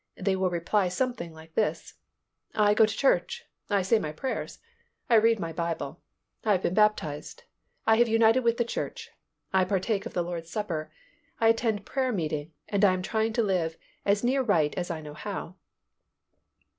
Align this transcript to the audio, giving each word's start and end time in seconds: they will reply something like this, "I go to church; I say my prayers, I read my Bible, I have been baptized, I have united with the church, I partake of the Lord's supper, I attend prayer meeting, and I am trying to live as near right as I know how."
they 0.17 0.35
will 0.35 0.49
reply 0.49 0.87
something 0.87 1.31
like 1.31 1.53
this, 1.53 1.93
"I 2.55 2.73
go 2.73 2.87
to 2.87 2.97
church; 2.97 3.43
I 3.69 3.83
say 3.83 3.99
my 3.99 4.11
prayers, 4.11 4.57
I 5.11 5.13
read 5.13 5.39
my 5.39 5.53
Bible, 5.53 6.01
I 6.43 6.53
have 6.53 6.63
been 6.63 6.73
baptized, 6.73 7.43
I 7.85 7.97
have 7.97 8.07
united 8.07 8.39
with 8.39 8.57
the 8.57 8.65
church, 8.65 9.11
I 9.53 9.63
partake 9.63 10.07
of 10.07 10.15
the 10.15 10.23
Lord's 10.23 10.49
supper, 10.49 10.91
I 11.39 11.49
attend 11.49 11.85
prayer 11.85 12.11
meeting, 12.11 12.51
and 12.67 12.83
I 12.83 12.93
am 12.95 13.03
trying 13.03 13.33
to 13.33 13.43
live 13.43 13.77
as 14.03 14.23
near 14.23 14.41
right 14.41 14.73
as 14.75 14.89
I 14.89 15.01
know 15.01 15.13
how." 15.13 15.53